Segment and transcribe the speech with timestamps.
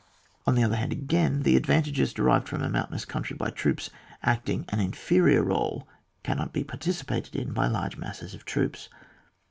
[0.47, 3.91] On the other hand again, the advantages derived from a moimtainous country by troops
[4.23, 5.85] acting an inferior r61e
[6.23, 8.89] cannot be participated in by large masses of troops.